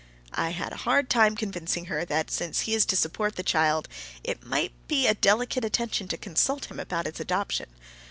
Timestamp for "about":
6.79-7.05